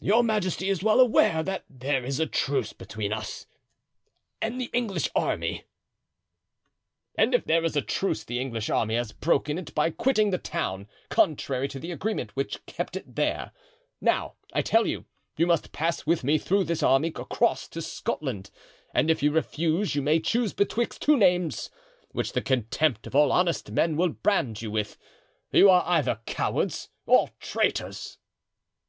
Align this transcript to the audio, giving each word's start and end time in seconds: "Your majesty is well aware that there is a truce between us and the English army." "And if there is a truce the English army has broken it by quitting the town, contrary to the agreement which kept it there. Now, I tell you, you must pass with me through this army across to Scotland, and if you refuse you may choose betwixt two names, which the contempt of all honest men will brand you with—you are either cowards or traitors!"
"Your 0.00 0.24
majesty 0.24 0.68
is 0.68 0.82
well 0.82 0.98
aware 0.98 1.44
that 1.44 1.64
there 1.70 2.04
is 2.04 2.18
a 2.18 2.26
truce 2.26 2.72
between 2.72 3.12
us 3.12 3.46
and 4.42 4.60
the 4.60 4.68
English 4.72 5.08
army." 5.14 5.62
"And 7.16 7.36
if 7.36 7.44
there 7.44 7.62
is 7.62 7.76
a 7.76 7.80
truce 7.80 8.24
the 8.24 8.40
English 8.40 8.68
army 8.68 8.96
has 8.96 9.12
broken 9.12 9.56
it 9.56 9.72
by 9.72 9.90
quitting 9.90 10.30
the 10.30 10.38
town, 10.38 10.88
contrary 11.08 11.68
to 11.68 11.78
the 11.78 11.92
agreement 11.92 12.34
which 12.34 12.66
kept 12.66 12.96
it 12.96 13.14
there. 13.14 13.52
Now, 14.00 14.34
I 14.52 14.60
tell 14.60 14.88
you, 14.88 15.04
you 15.36 15.46
must 15.46 15.70
pass 15.70 16.04
with 16.04 16.24
me 16.24 16.36
through 16.36 16.64
this 16.64 16.82
army 16.82 17.12
across 17.14 17.68
to 17.68 17.80
Scotland, 17.80 18.50
and 18.92 19.08
if 19.08 19.22
you 19.22 19.30
refuse 19.30 19.94
you 19.94 20.02
may 20.02 20.18
choose 20.18 20.52
betwixt 20.52 21.00
two 21.00 21.16
names, 21.16 21.70
which 22.10 22.32
the 22.32 22.42
contempt 22.42 23.06
of 23.06 23.14
all 23.14 23.30
honest 23.30 23.70
men 23.70 23.96
will 23.96 24.08
brand 24.08 24.60
you 24.62 24.72
with—you 24.72 25.70
are 25.70 25.84
either 25.86 26.18
cowards 26.26 26.88
or 27.06 27.30
traitors!" 27.38 28.18